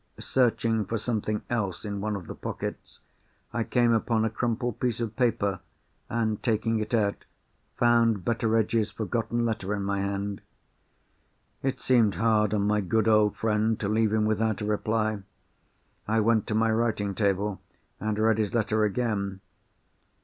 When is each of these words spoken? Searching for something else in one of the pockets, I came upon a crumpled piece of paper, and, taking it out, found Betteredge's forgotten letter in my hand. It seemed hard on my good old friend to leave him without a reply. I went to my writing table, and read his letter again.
Searching 0.19 0.83
for 0.83 0.97
something 0.97 1.43
else 1.47 1.85
in 1.85 2.01
one 2.01 2.15
of 2.15 2.25
the 2.25 2.33
pockets, 2.33 3.01
I 3.53 3.63
came 3.63 3.93
upon 3.93 4.25
a 4.25 4.31
crumpled 4.31 4.79
piece 4.79 4.99
of 4.99 5.15
paper, 5.15 5.59
and, 6.09 6.41
taking 6.41 6.79
it 6.79 6.91
out, 6.95 7.23
found 7.75 8.25
Betteredge's 8.25 8.89
forgotten 8.89 9.45
letter 9.45 9.75
in 9.75 9.83
my 9.83 9.99
hand. 9.99 10.41
It 11.61 11.79
seemed 11.79 12.15
hard 12.15 12.51
on 12.51 12.65
my 12.65 12.81
good 12.81 13.07
old 13.07 13.35
friend 13.37 13.79
to 13.79 13.87
leave 13.87 14.11
him 14.11 14.25
without 14.25 14.59
a 14.61 14.65
reply. 14.65 15.21
I 16.07 16.19
went 16.19 16.47
to 16.47 16.55
my 16.55 16.71
writing 16.71 17.13
table, 17.13 17.61
and 17.99 18.17
read 18.17 18.39
his 18.39 18.55
letter 18.55 18.83
again. 18.83 19.39